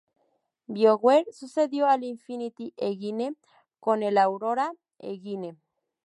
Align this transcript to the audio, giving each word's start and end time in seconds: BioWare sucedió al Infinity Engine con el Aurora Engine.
BioWare 0.67 1.31
sucedió 1.31 1.85
al 1.85 2.03
Infinity 2.03 2.73
Engine 2.77 3.35
con 3.79 4.01
el 4.01 4.17
Aurora 4.17 4.73
Engine. 4.97 5.57